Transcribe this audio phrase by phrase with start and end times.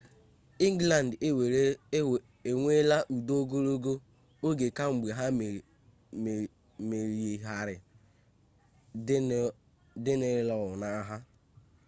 [0.67, 1.11] england
[2.51, 3.93] enweela udo ogologo
[4.47, 5.25] oge kamgbe ha
[6.89, 7.77] merigharị
[10.05, 11.17] danelaw n'agha